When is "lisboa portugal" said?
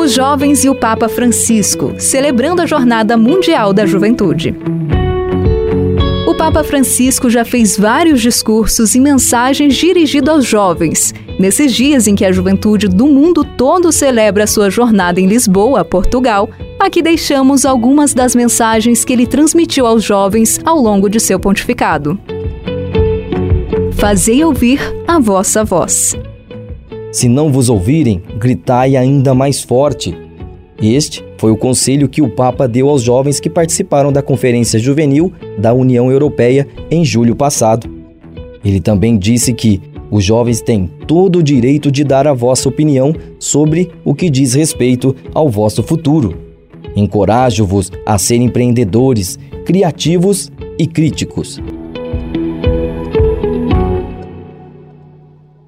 15.26-16.48